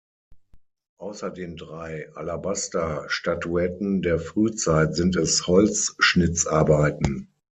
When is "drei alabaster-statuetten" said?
1.57-4.01